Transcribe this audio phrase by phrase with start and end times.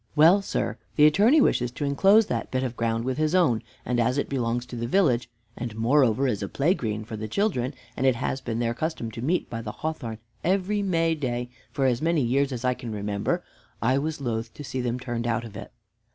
[0.15, 3.99] Well, sir, the Attorney wishes to enclose that bit of ground with his own, and
[3.99, 7.75] as it belongs to the village, and moreover is a play green for the children,
[7.95, 12.01] and it has been their custom to meet by the hawthorn every Mayday for as
[12.01, 13.43] many years as I can remember,
[13.79, 15.71] I was loth to see them turned out of it."